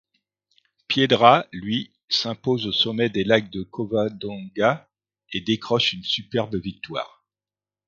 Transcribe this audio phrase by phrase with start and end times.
[0.87, 4.89] Piedra, lui, s'impose au sommet des Lacs de Covadonga
[5.31, 7.23] et décroche une superbe victoire.